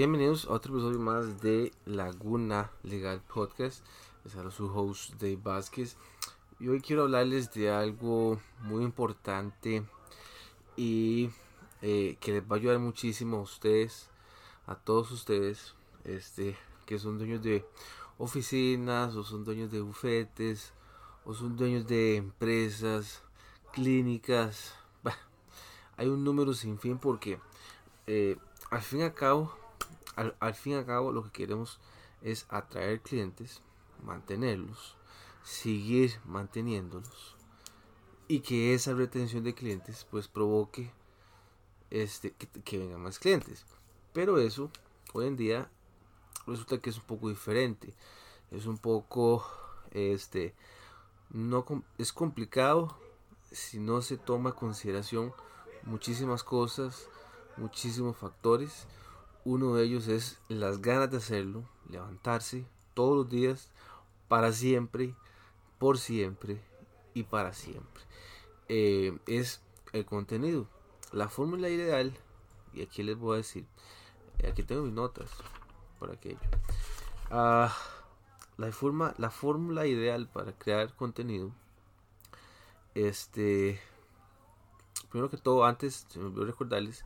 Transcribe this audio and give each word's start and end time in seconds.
Bienvenidos 0.00 0.46
a 0.46 0.52
otro 0.52 0.72
episodio 0.72 0.98
más 0.98 1.42
de 1.42 1.74
Laguna 1.84 2.70
Legal 2.84 3.20
Podcast. 3.20 3.84
Les 4.24 4.34
hablo 4.34 4.50
su 4.50 4.64
host 4.74 5.12
Dave 5.20 5.36
Vázquez. 5.36 5.98
Y 6.58 6.68
hoy 6.68 6.80
quiero 6.80 7.02
hablarles 7.02 7.52
de 7.52 7.70
algo 7.70 8.40
muy 8.62 8.82
importante 8.82 9.84
y 10.74 11.28
eh, 11.82 12.16
que 12.18 12.32
les 12.32 12.42
va 12.42 12.56
a 12.56 12.58
ayudar 12.58 12.78
muchísimo 12.78 13.36
a 13.36 13.40
ustedes, 13.42 14.08
a 14.66 14.74
todos 14.74 15.10
ustedes, 15.10 15.74
este, 16.04 16.56
que 16.86 16.98
son 16.98 17.18
dueños 17.18 17.42
de 17.42 17.66
oficinas 18.16 19.14
o 19.16 19.22
son 19.22 19.44
dueños 19.44 19.70
de 19.70 19.82
bufetes 19.82 20.72
o 21.26 21.34
son 21.34 21.58
dueños 21.58 21.86
de 21.86 22.16
empresas, 22.16 23.22
clínicas. 23.74 24.74
hay 25.98 26.08
un 26.08 26.24
número 26.24 26.54
sin 26.54 26.78
fin 26.78 26.96
porque 26.96 27.38
eh, 28.06 28.38
al 28.70 28.80
fin 28.80 29.00
y 29.00 29.02
al 29.02 29.12
cabo, 29.12 29.59
al, 30.38 30.54
fin 30.54 30.74
y 30.74 30.76
al 30.76 30.86
cabo 30.86 31.12
lo 31.12 31.24
que 31.24 31.30
queremos 31.30 31.80
es 32.22 32.46
atraer 32.48 33.00
clientes, 33.00 33.62
mantenerlos, 34.02 34.96
seguir 35.42 36.20
manteniéndolos 36.24 37.36
y 38.28 38.40
que 38.40 38.74
esa 38.74 38.94
retención 38.94 39.44
de 39.44 39.54
clientes 39.54 40.06
pues 40.10 40.28
provoque 40.28 40.92
este 41.90 42.32
que, 42.32 42.78
vengan 42.78 43.02
más 43.02 43.18
clientes. 43.18 43.64
Pero 44.12 44.38
eso 44.38 44.70
hoy 45.12 45.26
en 45.26 45.36
día 45.36 45.70
resulta 46.46 46.78
que 46.78 46.90
es 46.90 46.96
un 46.96 47.04
poco 47.04 47.28
diferente. 47.28 47.94
Es 48.50 48.66
un 48.66 48.78
poco 48.78 49.44
este 49.90 50.54
no 51.30 51.64
es 51.98 52.12
complicado 52.12 52.96
si 53.52 53.78
no 53.78 54.02
se 54.02 54.16
toma 54.16 54.50
en 54.50 54.56
consideración 54.56 55.32
muchísimas 55.84 56.44
cosas, 56.44 57.08
muchísimos 57.56 58.16
factores. 58.16 58.86
Uno 59.44 59.74
de 59.74 59.84
ellos 59.84 60.08
es 60.08 60.38
las 60.48 60.82
ganas 60.82 61.10
de 61.10 61.16
hacerlo, 61.16 61.64
levantarse 61.88 62.66
todos 62.94 63.16
los 63.16 63.30
días, 63.30 63.70
para 64.28 64.52
siempre, 64.52 65.14
por 65.78 65.98
siempre 65.98 66.60
y 67.14 67.24
para 67.24 67.52
siempre. 67.52 68.02
Eh, 68.68 69.18
es 69.26 69.60
el 69.92 70.04
contenido. 70.04 70.68
La 71.12 71.28
fórmula 71.28 71.68
ideal, 71.68 72.16
y 72.72 72.82
aquí 72.82 73.02
les 73.02 73.18
voy 73.18 73.34
a 73.34 73.36
decir, 73.38 73.66
eh, 74.38 74.48
aquí 74.48 74.62
tengo 74.62 74.82
mis 74.82 74.92
notas 74.92 75.30
por 75.98 76.12
aquello. 76.12 76.38
Ah, 77.30 77.74
la, 78.56 78.70
la 79.18 79.30
fórmula 79.30 79.86
ideal 79.86 80.28
para 80.28 80.52
crear 80.52 80.94
contenido, 80.94 81.50
este, 82.94 83.80
primero 85.10 85.30
que 85.30 85.36
todo, 85.36 85.64
antes, 85.64 86.06
me 86.16 86.44
recordarles, 86.44 87.04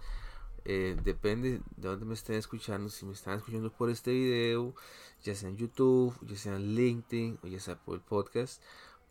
eh, 0.64 0.96
depende 1.04 1.60
de 1.76 1.88
dónde 1.88 2.06
me 2.06 2.14
estén 2.14 2.36
escuchando. 2.36 2.88
Si 2.88 3.04
me 3.04 3.12
están 3.12 3.38
escuchando 3.38 3.70
por 3.70 3.90
este 3.90 4.12
video, 4.12 4.74
ya 5.22 5.34
sea 5.34 5.48
en 5.50 5.56
YouTube, 5.56 6.14
ya 6.22 6.36
sea 6.36 6.56
en 6.56 6.74
LinkedIn 6.74 7.38
o 7.42 7.46
ya 7.46 7.60
sea 7.60 7.76
por 7.76 7.96
el 7.96 8.00
podcast, 8.00 8.62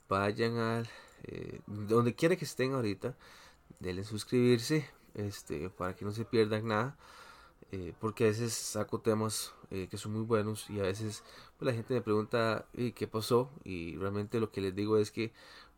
vayan 0.09 0.57
al 0.57 0.89
eh, 1.23 1.61
donde 1.67 2.15
quiera 2.15 2.35
que 2.35 2.45
estén 2.45 2.73
ahorita, 2.73 3.15
denle 3.79 4.03
suscribirse 4.03 4.89
este, 5.13 5.69
para 5.69 5.95
que 5.95 6.05
no 6.05 6.11
se 6.11 6.25
pierdan 6.25 6.67
nada. 6.67 6.97
Eh, 7.71 7.93
porque 7.99 8.25
a 8.25 8.27
veces 8.27 8.53
saco 8.53 8.99
temas 8.99 9.53
que 9.89 9.97
son 9.97 10.13
muy 10.13 10.21
buenos 10.21 10.69
y 10.69 10.79
a 10.79 10.83
veces 10.83 11.23
pues, 11.57 11.65
la 11.65 11.73
gente 11.73 11.95
me 11.95 12.01
pregunta 12.01 12.67
¿y 12.73 12.91
qué 12.91 13.07
pasó 13.07 13.49
y 13.63 13.95
realmente 13.95 14.39
lo 14.39 14.51
que 14.51 14.61
les 14.61 14.75
digo 14.75 14.99
es 14.99 15.09
que 15.09 15.33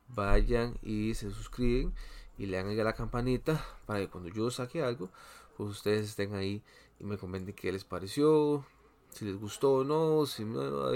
vayan 0.09 0.77
y 0.81 1.13
se 1.13 1.31
suscriben 1.31 1.93
y 2.37 2.47
le 2.47 2.59
hagan 2.59 2.77
a 2.77 2.83
la 2.83 2.93
campanita 2.93 3.65
para 3.85 3.99
que 3.99 4.09
cuando 4.09 4.29
yo 4.29 4.51
saque 4.51 4.83
algo 4.83 5.09
pues 5.57 5.69
ustedes 5.69 6.09
estén 6.09 6.35
ahí 6.35 6.61
y 6.99 7.03
me 7.03 7.17
comenten 7.17 7.55
qué 7.55 7.71
les 7.71 7.83
pareció, 7.83 8.65
si 9.09 9.25
les 9.25 9.39
gustó 9.39 9.73
o 9.73 9.83
no, 9.83 10.25
si 10.25 10.45
no, 10.45 10.91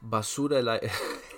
basura 0.00 0.62
la 0.62 0.80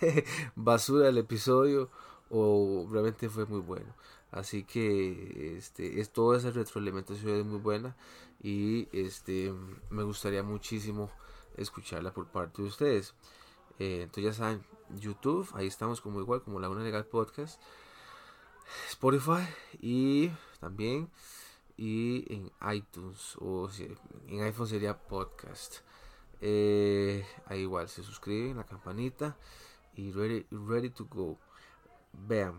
basura 0.55 1.09
el 1.09 1.19
episodio 1.19 1.91
o 2.31 2.87
realmente 2.91 3.29
fue 3.29 3.47
muy 3.47 3.61
bueno. 3.61 3.95
Así 4.31 4.63
que 4.63 5.57
este 5.59 6.01
es 6.01 6.11
toda 6.11 6.39
esa 6.39 6.51
retroalimentación 6.51 7.35
es 7.37 7.45
muy 7.45 7.59
buena 7.59 7.97
y 8.43 8.89
este 8.93 9.53
me 9.91 10.05
gustaría 10.05 10.43
muchísimo 10.43 11.11
escucharla 11.57 12.13
por 12.13 12.27
parte 12.29 12.63
de 12.63 12.69
ustedes. 12.69 13.15
Eh, 13.79 14.03
entonces 14.03 14.25
ya 14.25 14.33
saben, 14.33 14.65
YouTube, 14.99 15.49
ahí 15.55 15.67
estamos 15.67 16.01
como 16.01 16.21
igual 16.21 16.43
como 16.43 16.61
Laguna 16.61 16.83
Legal 16.83 17.07
Podcast, 17.07 17.61
Spotify 18.89 19.47
y 19.81 20.31
también 20.61 21.11
y 21.81 22.27
en 22.29 22.53
iTunes 22.75 23.37
o 23.39 23.67
en 24.29 24.43
iPhone 24.43 24.67
sería 24.67 24.99
podcast. 24.99 25.77
Eh, 26.43 27.25
ahí 27.47 27.61
igual 27.61 27.89
se 27.89 28.03
suscriben, 28.03 28.59
la 28.59 28.65
campanita 28.65 29.35
y 29.95 30.13
ready, 30.13 30.47
ready 30.51 30.91
to 30.91 31.07
go. 31.07 31.39
Vean, 32.13 32.55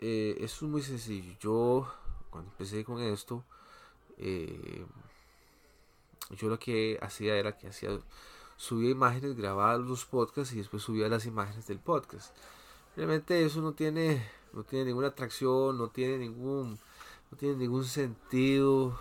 eh, 0.00 0.36
es 0.40 0.60
muy 0.62 0.82
sencillo. 0.82 1.32
Yo 1.38 1.94
cuando 2.28 2.50
empecé 2.50 2.84
con 2.84 3.00
esto, 3.00 3.44
eh, 4.16 4.84
yo 6.30 6.48
lo 6.48 6.58
que 6.58 6.98
hacía 7.00 7.36
era 7.36 7.56
que 7.56 7.68
hacía 7.68 8.00
subía 8.56 8.90
imágenes, 8.90 9.36
grababa 9.36 9.78
los 9.78 10.04
podcasts 10.06 10.52
y 10.54 10.58
después 10.58 10.82
subía 10.82 11.08
las 11.08 11.24
imágenes 11.24 11.68
del 11.68 11.78
podcast. 11.78 12.34
Realmente 12.96 13.44
eso 13.44 13.62
no 13.62 13.74
tiene, 13.74 14.28
no 14.52 14.64
tiene 14.64 14.86
ninguna 14.86 15.08
atracción, 15.08 15.78
no 15.78 15.90
tiene 15.90 16.18
ningún 16.18 16.80
no 17.30 17.38
tiene 17.38 17.56
ningún 17.56 17.84
sentido. 17.84 18.98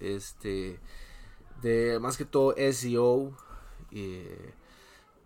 Este, 0.00 0.80
de 1.60 1.98
más 2.00 2.16
que 2.16 2.24
todo 2.24 2.54
SEO 2.56 3.32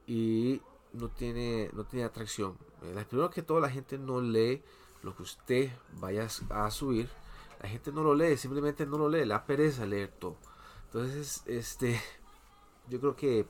y 0.07 0.61
no 0.93 1.09
tiene, 1.09 1.71
no 1.73 1.85
tiene 1.85 2.05
atracción. 2.05 2.57
Eh, 2.83 3.05
primero 3.09 3.31
que 3.31 3.43
todo, 3.43 3.61
la 3.61 3.71
gente 3.71 3.99
no 3.99 4.21
lee 4.21 4.63
lo 5.03 5.15
que 5.15 5.23
usted 5.23 5.71
vaya 6.01 6.29
a 6.51 6.71
subir. 6.71 7.09
La 7.63 7.69
gente 7.69 7.91
no 7.93 8.03
lo 8.03 8.15
lee, 8.15 8.37
simplemente 8.37 8.87
no 8.87 8.99
lo 8.99 9.09
lee, 9.09 9.25
la 9.25 9.47
pereza 9.47 9.87
leer 9.87 10.11
todo. 10.11 10.37
Entonces, 10.87 11.43
este, 11.47 12.01
yo 12.89 13.01
creo 13.01 13.17
que 13.17 13.47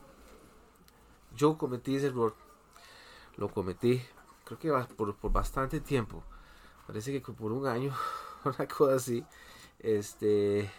yo 1.34 1.58
cometí 1.58 1.96
ese 1.96 2.06
error. 2.06 2.34
Lo 3.36 3.48
cometí, 3.48 4.02
creo 4.44 4.58
que 4.58 4.94
por, 4.94 5.16
por 5.16 5.32
bastante 5.32 5.80
tiempo. 5.80 6.22
Parece 6.86 7.12
que 7.12 7.20
por 7.32 7.52
un 7.52 7.66
año 7.66 7.92
una 8.58 8.68
cosa 8.68 8.94
así. 8.94 9.24
Este, 9.78 10.70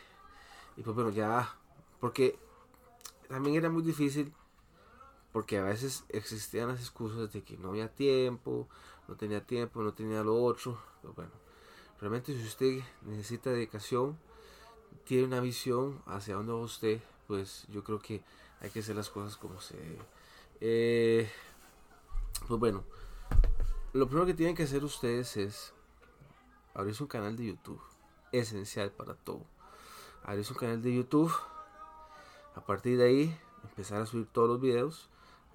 y 0.75 0.81
pues 0.81 0.95
bueno, 0.95 1.11
ya, 1.11 1.55
porque 1.99 2.37
también 3.27 3.55
era 3.55 3.69
muy 3.69 3.83
difícil, 3.83 4.33
porque 5.31 5.57
a 5.57 5.63
veces 5.63 6.05
existían 6.09 6.69
las 6.69 6.79
excusas 6.79 7.31
de 7.31 7.43
que 7.43 7.57
no 7.57 7.69
había 7.69 7.93
tiempo, 7.93 8.67
no 9.07 9.15
tenía 9.15 9.45
tiempo, 9.45 9.81
no 9.81 9.93
tenía 9.93 10.23
lo 10.23 10.41
otro. 10.41 10.79
Pero 11.01 11.13
bueno, 11.13 11.31
realmente 11.99 12.33
si 12.33 12.43
usted 12.43 12.79
necesita 13.03 13.49
dedicación, 13.49 14.17
tiene 15.03 15.25
una 15.25 15.39
visión 15.39 16.01
hacia 16.05 16.35
dónde 16.35 16.53
va 16.53 16.59
usted, 16.59 17.01
pues 17.27 17.65
yo 17.69 17.83
creo 17.83 17.99
que 17.99 18.23
hay 18.61 18.69
que 18.69 18.79
hacer 18.79 18.95
las 18.95 19.09
cosas 19.09 19.37
como 19.37 19.61
se 19.61 19.77
debe. 19.77 19.99
Eh, 20.59 21.29
pues 22.47 22.59
bueno, 22.59 22.83
lo 23.93 24.07
primero 24.07 24.25
que 24.25 24.33
tienen 24.33 24.55
que 24.55 24.63
hacer 24.63 24.83
ustedes 24.83 25.37
es 25.37 25.73
abrirse 26.77 27.03
un 27.03 27.09
canal 27.09 27.35
de 27.35 27.47
YouTube. 27.47 27.81
Esencial 28.31 28.91
para 28.91 29.15
todo. 29.15 29.41
Abrirse 30.23 30.53
un 30.53 30.59
canal 30.59 30.81
de 30.81 30.95
YouTube. 30.95 31.33
A 32.55 32.61
partir 32.61 32.97
de 32.97 33.05
ahí, 33.05 33.39
empezar 33.63 34.01
a 34.01 34.05
subir 34.05 34.27
todos 34.27 34.47
los 34.47 34.61
videos. 34.61 35.09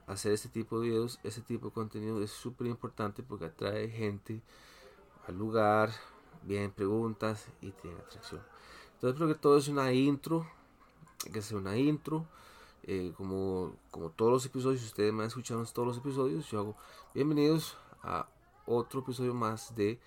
Hacer 0.08 0.32
este 0.32 0.48
tipo 0.48 0.80
de 0.80 0.88
videos, 0.88 1.20
este 1.22 1.40
tipo 1.42 1.66
de 1.66 1.72
contenido 1.72 2.20
es 2.22 2.32
súper 2.32 2.66
importante 2.66 3.22
porque 3.22 3.44
atrae 3.44 3.88
gente 3.88 4.42
al 5.28 5.38
lugar, 5.38 5.90
vienen 6.42 6.72
preguntas 6.72 7.46
y 7.60 7.70
tiene 7.70 7.96
atracción. 8.00 8.42
Entonces 8.94 9.16
creo 9.16 9.28
que 9.28 9.36
todo 9.36 9.58
es 9.58 9.68
una 9.68 9.92
intro, 9.92 10.44
hay 11.25 11.30
que 11.30 11.38
hacer 11.38 11.56
una 11.56 11.76
intro, 11.76 12.26
eh, 12.82 13.12
como, 13.16 13.76
como 13.92 14.10
todos 14.10 14.32
los 14.32 14.46
episodios, 14.46 14.80
si 14.80 14.86
ustedes 14.88 15.12
me 15.12 15.22
han 15.22 15.28
escuchado 15.28 15.64
todos 15.66 15.86
los 15.86 15.98
episodios, 15.98 16.50
yo 16.50 16.58
hago 16.58 16.76
bienvenidos 17.14 17.76
a 18.02 18.26
otro 18.66 19.00
episodio 19.00 19.34
más 19.34 19.72
de 19.76 20.00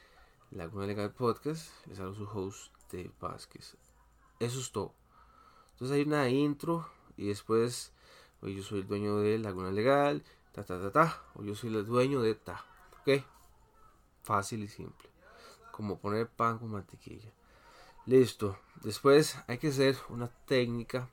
Laguna 0.52 0.86
Legal 0.86 1.12
Podcast. 1.12 1.70
Les 1.88 2.00
hablo 2.00 2.14
su 2.14 2.24
host 2.26 2.72
de 2.92 3.12
Vázquez. 3.20 3.76
Eso 4.40 4.60
es 4.60 4.72
todo. 4.72 4.94
Entonces 5.72 5.96
hay 5.96 6.04
una 6.04 6.30
intro 6.30 6.90
y 7.18 7.28
después 7.28 7.92
hoy 8.42 8.56
yo 8.56 8.64
soy 8.64 8.80
el 8.80 8.88
dueño 8.88 9.18
de 9.18 9.38
Laguna 9.40 9.72
Legal, 9.72 10.24
ta 10.52 10.64
ta 10.64 10.80
ta 10.80 10.92
ta, 10.92 11.24
yo 11.42 11.56
soy 11.56 11.76
el 11.76 11.86
dueño 11.86 12.22
de 12.22 12.36
ta. 12.36 12.64
¿Ok? 13.02 13.24
Fácil 14.24 14.64
y 14.64 14.68
simple. 14.68 15.10
Como 15.72 16.00
poner 16.00 16.30
pan 16.30 16.60
con 16.60 16.72
mantequilla. 16.72 17.32
Listo. 18.06 18.58
Después 18.82 19.38
hay 19.48 19.58
que 19.58 19.70
hacer 19.70 19.98
una 20.10 20.28
técnica 20.46 21.10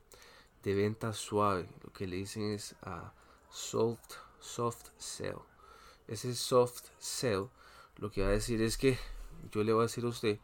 de 0.63 0.73
venta 0.73 1.11
suave. 1.11 1.67
Lo 1.83 1.91
que 1.91 2.07
le 2.07 2.17
dicen 2.17 2.51
es 2.51 2.75
a 2.81 3.13
soft, 3.49 4.13
soft 4.39 4.89
sell. 4.97 5.39
Ese 6.07 6.35
soft 6.35 6.85
sell 6.99 7.49
lo 7.97 8.11
que 8.11 8.21
va 8.21 8.29
a 8.29 8.31
decir 8.31 8.61
es 8.61 8.77
que 8.77 8.97
yo 9.51 9.63
le 9.63 9.73
voy 9.73 9.81
a 9.81 9.83
decir 9.83 10.05
a 10.05 10.07
usted 10.07 10.39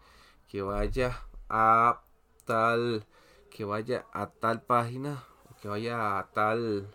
que 0.48 0.62
vaya 0.62 1.24
a 1.50 2.02
tal 2.46 3.06
que 3.50 3.64
vaya 3.66 4.06
a 4.14 4.28
tal 4.28 4.62
página 4.62 5.24
que 5.62 5.68
vaya 5.68 6.20
a 6.20 6.32
tal 6.32 6.88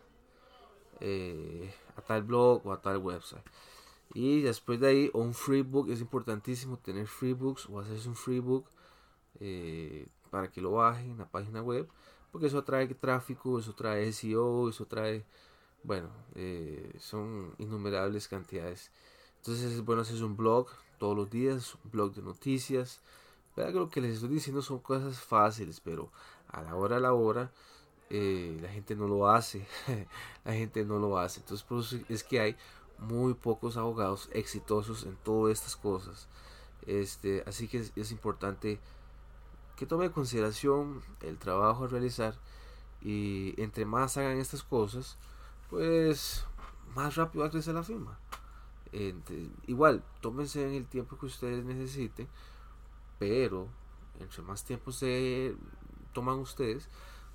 eh, 1.01 1.73
a 1.97 2.03
tal 2.03 2.23
blog 2.23 2.67
o 2.67 2.73
a 2.73 2.81
tal 2.81 2.99
website. 2.99 3.45
Y 4.15 4.43
después 4.43 4.81
de 4.81 4.89
ahí 4.89 5.11
un 5.13 5.35
freebook 5.35 5.91
es 5.91 6.01
importantísimo 6.01 6.79
tener 6.79 7.07
freebooks 7.07 7.69
o 7.69 7.81
hacerse 7.81 8.09
un 8.09 8.17
freebook 8.17 8.67
eh, 9.41 10.07
para 10.31 10.51
que 10.51 10.61
lo 10.61 10.73
bajen 10.73 11.13
en 11.13 11.19
la 11.19 11.29
página 11.29 11.63
web 11.63 11.89
porque 12.31 12.47
eso 12.47 12.63
trae 12.65 12.87
tráfico 12.95 13.59
eso 13.59 13.75
trae 13.75 14.13
SEO 14.13 14.69
eso 14.69 14.87
trae 14.87 15.25
bueno 15.83 16.11
eh, 16.35 16.93
son 16.99 17.55
innumerables 17.59 18.29
cantidades. 18.29 18.91
Entonces 19.39 19.73
es 19.73 19.85
bueno 19.85 20.03
hacer 20.03 20.23
un 20.25 20.37
blog 20.37 20.69
todos 20.99 21.17
los 21.17 21.31
días 21.31 21.77
un 21.85 21.91
blog 21.91 22.15
de 22.15 22.23
noticias. 22.23 23.01
¿verdad? 23.57 23.73
que 23.73 23.79
lo 23.79 23.91
que 23.91 24.01
les 24.01 24.15
estoy 24.15 24.31
diciendo 24.31 24.63
son 24.63 24.81
cosas 24.81 25.21
fáciles 25.21 25.81
pero 25.81 26.11
a 26.49 26.61
la 26.63 26.75
hora 26.75 26.97
a 26.97 27.01
la 27.01 27.13
hora 27.13 27.53
eh, 28.11 28.59
la 28.61 28.69
gente 28.69 28.95
no 28.95 29.09
lo 29.09 29.29
hace. 29.29 29.67
La 30.45 30.53
gente 30.53 30.85
no 30.85 30.99
lo 30.99 31.19
hace. 31.19 31.41
Entonces 31.41 31.65
por 31.67 31.81
eso 31.81 31.97
es 32.09 32.23
que 32.23 32.39
hay 32.41 32.57
muy 32.99 33.35
pocos 33.35 33.77
abogados 33.77 34.29
exitosos 34.33 35.05
en 35.05 35.17
todas 35.17 35.53
estas 35.55 35.77
cosas. 35.77 36.29
Este 36.87 37.43
así 37.47 37.67
que 37.67 37.91
es, 37.97 38.13
importante 38.13 38.79
que 39.77 39.87
tome 39.87 40.07
en 40.07 40.13
consideración 40.13 41.03
el 41.23 41.39
trabajo 41.39 41.85
a 41.85 41.89
realizar 41.89 42.35
y 43.01 43.61
entre 43.61 43.87
más 43.87 44.17
hagan 44.17 44.39
estas 44.39 44.63
cosas 44.63 45.17
pues 45.71 46.45
más 46.95 47.17
rápido 47.17 47.43
va 47.43 47.49
a 47.49 47.51
crecer 47.51 47.75
la 47.75 47.83
firma 47.83 48.19
igual 49.67 50.05
tómense 50.21 50.63
en 50.63 50.75
el 50.75 50.87
tiempo 50.87 51.19
que 51.19 51.27
ustedes 51.27 51.65
necesiten 51.65 52.29
pero 53.19 53.69
entre 54.21 54.43
más 54.43 54.65
tiempo 54.65 54.93
se 54.93 55.57
toman 56.13 56.39
ustedes 56.39 56.89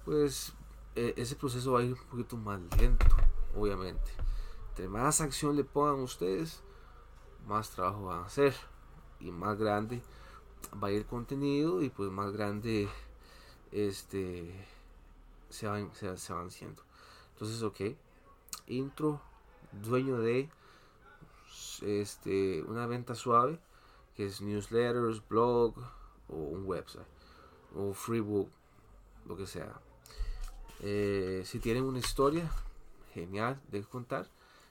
pues 0.05 0.53
e, 0.95 1.13
ese 1.17 1.35
proceso 1.35 1.73
va 1.73 1.79
a 1.79 1.83
ir 1.83 1.93
un 1.93 2.07
poquito 2.09 2.35
más 2.35 2.59
lento, 2.77 3.05
obviamente. 3.55 4.11
Entre 4.69 4.87
más 4.87 5.21
acción 5.21 5.55
le 5.55 5.63
pongan 5.63 5.99
ustedes, 5.99 6.61
más 7.47 7.69
trabajo 7.69 8.05
van 8.05 8.23
a 8.23 8.25
hacer 8.25 8.53
y 9.19 9.31
más 9.31 9.57
grande 9.57 10.01
va 10.81 10.89
a 10.89 10.91
ir 10.91 11.05
contenido 11.05 11.81
y 11.81 11.89
pues 11.89 12.11
más 12.11 12.31
grande 12.31 12.89
este 13.71 14.53
se 15.49 15.67
van, 15.67 15.93
se, 15.93 16.17
se 16.17 16.33
van 16.33 16.51
siendo. 16.51 16.83
Entonces, 17.33 17.61
ok, 17.63 17.95
intro, 18.67 19.21
dueño 19.71 20.19
de 20.19 20.49
este 21.81 22.63
una 22.63 22.87
venta 22.87 23.15
suave 23.15 23.59
que 24.15 24.25
es 24.25 24.41
newsletters, 24.41 25.27
blog 25.27 25.77
o 26.27 26.35
un 26.35 26.65
website 26.65 27.07
o 27.75 27.93
freebook, 27.93 28.49
lo 29.25 29.37
que 29.37 29.45
sea 29.45 29.79
eh, 30.81 31.43
si 31.45 31.59
tienen 31.59 31.83
una 31.83 31.99
historia 31.99 32.49
genial 33.13 33.61
de 33.69 33.83
contar, 33.83 34.27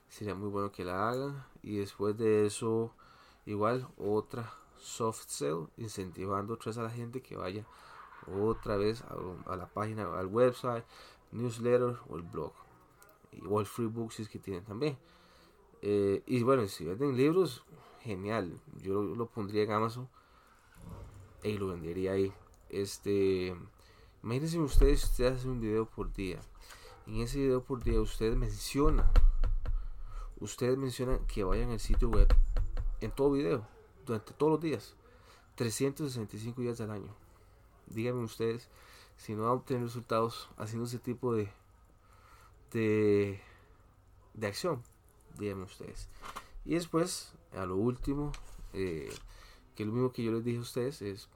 sería 0.08 0.34
muy 0.34 0.48
bueno 0.48 0.72
que 0.72 0.84
la 0.84 1.08
hagan. 1.08 1.44
Y 1.62 1.76
después 1.78 2.16
de 2.16 2.46
eso, 2.46 2.94
igual 3.46 3.86
otra 3.98 4.52
soft 4.78 5.26
sell, 5.28 5.69
incentivando 5.76 6.54
otra 6.54 6.70
vez 6.70 6.78
a 6.78 6.82
la 6.82 6.90
gente 6.90 7.20
que 7.20 7.36
vaya 7.36 7.64
otra 8.26 8.76
vez 8.76 9.02
a, 9.46 9.56
la 9.56 9.66
página, 9.66 10.04
al 10.19 10.26
website, 10.26 10.84
newsletter 11.32 11.98
o 12.08 12.16
el 12.16 12.22
blog. 12.22 12.52
O 13.48 13.60
el 13.60 13.66
free 13.66 13.90
si 14.10 14.22
es 14.22 14.28
que 14.28 14.38
tienen 14.38 14.64
también. 14.64 14.98
Eh, 15.82 16.22
y 16.26 16.42
bueno, 16.42 16.66
si 16.69 16.84
venden 16.84 17.16
libros, 17.16 17.64
genial. 18.02 18.60
Yo 18.82 19.02
lo, 19.02 19.26
pondría 19.26 19.62
en 19.62 19.72
Amazon 19.72 20.08
y 21.42 21.52
lo 21.58 21.69
vendería 21.69 22.12
ahí. 22.12 22.32
Este 22.69 23.54
Imagínense 24.22 24.58
ustedes, 24.58 25.04
usted 25.04 25.32
hace 25.32 25.48
un 25.48 25.60
video 25.60 25.86
por 25.86 26.12
día. 26.12 26.40
En 27.06 27.20
ese 27.20 27.38
video 27.38 27.62
por 27.62 27.84
día 27.84 28.00
usted 28.00 28.34
menciona, 28.34 29.10
ustedes 30.40 30.76
mencionan 30.76 31.25
que 31.26 31.44
vayan 31.44 31.70
al 31.70 31.78
sitio 31.78 32.08
web 32.08 32.26
en 33.00 33.12
todo 33.12 33.30
video, 33.30 33.66
durante 34.04 34.34
todos 34.34 34.52
los 34.52 34.60
días, 34.60 34.96
365 35.54 36.60
días 36.60 36.80
al 36.80 36.90
año. 36.90 37.14
Díganme 37.86 38.25
ustedes 38.25 38.69
si 39.16 39.34
no 39.34 39.42
van 39.42 39.50
a 39.50 39.54
obtener 39.54 39.84
resultados 39.84 40.50
haciendo 40.56 40.86
ese 40.86 40.98
tipo 40.98 41.32
de, 41.32 41.48
de, 42.72 43.40
de 44.34 44.46
acción. 44.48 44.82
Díganme 45.38 45.64
ustedes. 45.64 46.08
Y 46.64 46.75
después, 46.75 47.32
a 47.52 47.64
lo 47.64 47.76
último, 47.76 48.32
eh, 48.73 49.12
que 49.75 49.85
lo 49.85 49.93
mismo 49.93 50.12
que 50.12 50.23
yo 50.23 50.32
les 50.32 50.44
dije 50.44 50.58
a 50.58 50.62
ustedes 50.62 51.00
es 51.02 51.29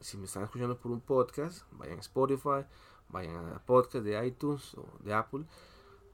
si 0.00 0.16
me 0.16 0.24
están 0.24 0.44
escuchando 0.44 0.76
por 0.76 0.92
un 0.92 1.00
podcast, 1.00 1.62
vayan 1.72 1.98
a 1.98 2.00
Spotify, 2.00 2.64
vayan 3.08 3.36
a 3.36 3.58
podcast 3.64 4.04
de 4.04 4.26
iTunes 4.26 4.74
o 4.74 4.86
de 5.00 5.14
Apple 5.14 5.44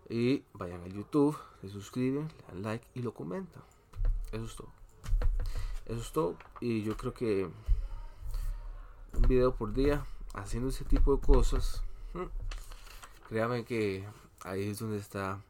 y 0.08 0.44
vayan 0.52 0.82
a 0.82 0.86
YouTube, 0.86 1.36
se 1.60 1.68
suscriben, 1.68 2.28
le 2.28 2.46
dan 2.46 2.62
like 2.62 2.86
y 2.94 3.02
lo 3.02 3.12
comentan. 3.12 3.62
Eso 4.32 4.44
es 4.44 4.56
todo. 4.56 4.68
Eso 5.86 6.00
es 6.00 6.12
todo. 6.12 6.36
Y 6.60 6.82
yo 6.82 6.96
creo 6.96 7.14
que 7.14 7.48
un 9.12 9.22
video 9.22 9.54
por 9.54 9.72
día 9.72 10.04
haciendo 10.34 10.68
ese 10.68 10.84
tipo 10.84 11.16
de 11.16 11.22
cosas, 11.22 11.82
créanme 13.28 13.64
que 13.64 14.04
ahí 14.42 14.68
es 14.68 14.78
donde 14.78 14.98
está 14.98 15.40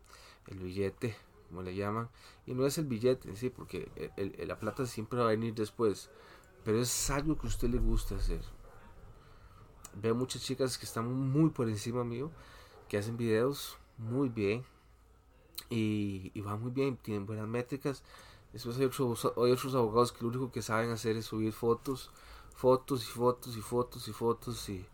el 0.49 0.59
billete, 0.59 1.17
como 1.49 1.63
le 1.63 1.75
llaman. 1.75 2.09
Y 2.47 2.55
no 2.55 2.67
es 2.67 2.79
el 2.79 2.87
billete, 2.87 3.35
sí, 3.37 3.51
porque 3.51 3.91
la 4.47 4.59
plata 4.59 4.87
siempre 4.87 5.19
va 5.19 5.27
a 5.27 5.29
venir 5.31 5.55
después 5.55 6.11
pero 6.65 6.81
es 6.81 7.11
algo 7.11 7.37
que 7.37 7.47
a 7.47 7.51
usted 7.51 7.69
le 7.69 7.79
gusta 7.79 8.17
hacer. 8.17 8.41
Veo 9.95 10.15
muchas 10.15 10.43
chicas 10.43 10.77
que 10.79 10.87
están 10.87 11.13
muy 11.13 11.51
por 11.51 11.69
encima 11.69 12.03
mío, 12.03 12.31
que 12.89 12.97
hacen 12.97 13.17
videos 13.17 13.77
muy 13.99 14.29
bien 14.29 14.65
y, 15.69 16.41
van 16.41 16.61
muy 16.61 16.73
bien, 16.73 16.97
tienen 16.97 17.27
buenas 17.27 17.47
métricas. 17.47 18.03
Después 18.53 18.79
hay 18.79 18.87
otros, 18.87 19.33
hay 19.37 19.53
otros 19.53 19.75
abogados 19.75 20.13
que 20.13 20.23
lo 20.23 20.29
único 20.29 20.51
que 20.51 20.63
saben 20.63 20.91
hacer 20.91 21.17
es 21.17 21.27
subir 21.27 21.53
fotos, 21.53 22.11
fotos 22.57 23.05
y 23.05 23.07
fotos 23.07 23.57
y 23.57 23.61
fotos 23.61 24.09
y 24.09 24.13
fotos 24.13 24.69
y 24.69 24.87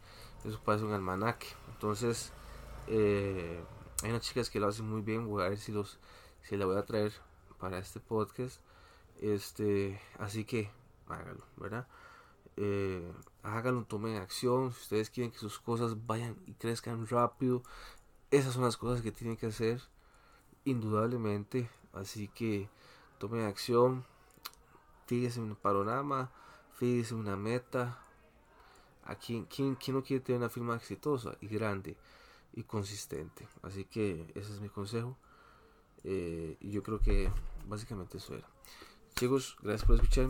eso 0.44 0.60
parece 0.64 0.84
un 0.84 0.92
almanaque. 0.92 1.46
Entonces, 1.72 2.32
eh, 2.88 3.62
hay 4.02 4.10
unas 4.10 4.22
chicas 4.22 4.50
que 4.50 4.60
lo 4.60 4.68
hacen 4.68 4.88
muy 4.88 5.02
bien, 5.02 5.28
voy 5.28 5.42
a 5.42 5.48
ver 5.48 5.58
si 5.58 5.72
los 5.72 5.98
si 6.42 6.56
la 6.56 6.66
voy 6.66 6.76
a 6.76 6.84
traer 6.84 7.12
para 7.58 7.78
este 7.78 8.00
podcast. 8.00 8.60
Este, 9.20 10.00
así 10.18 10.44
que 10.44 10.70
hágalo, 11.06 11.44
¿verdad? 11.56 11.86
Eh, 12.56 13.12
háganlo, 13.42 13.84
tomen 13.84 14.16
acción. 14.16 14.72
Si 14.72 14.80
ustedes 14.82 15.10
quieren 15.10 15.30
que 15.30 15.38
sus 15.38 15.58
cosas 15.58 16.06
vayan 16.06 16.36
y 16.46 16.54
crezcan 16.54 17.06
rápido, 17.06 17.62
esas 18.30 18.54
son 18.54 18.64
las 18.64 18.76
cosas 18.76 19.02
que 19.02 19.12
tienen 19.12 19.36
que 19.36 19.46
hacer, 19.46 19.82
indudablemente. 20.64 21.68
Así 21.92 22.28
que 22.28 22.68
tomen 23.18 23.44
acción, 23.44 24.04
fíjense 25.06 25.40
un 25.40 25.56
panorama, 25.56 26.30
fíjense 26.74 27.14
una 27.14 27.36
meta. 27.36 27.98
¿A 29.04 29.16
quién, 29.16 29.44
quién, 29.46 29.76
no 29.88 30.02
quiere 30.04 30.22
tener 30.22 30.38
una 30.38 30.48
firma 30.48 30.76
exitosa 30.76 31.36
y 31.40 31.48
grande 31.48 31.96
y 32.52 32.64
consistente? 32.64 33.46
Así 33.62 33.84
que 33.84 34.32
ese 34.34 34.52
es 34.52 34.60
mi 34.60 34.68
consejo. 34.68 35.16
Eh, 36.04 36.56
y 36.60 36.70
yo 36.70 36.82
creo 36.82 37.00
que 37.00 37.30
básicamente 37.66 38.18
eso 38.18 38.34
era. 38.34 38.48
Chicos, 39.16 39.56
gracias 39.62 39.86
por 39.86 39.96
escucharme 39.96 40.28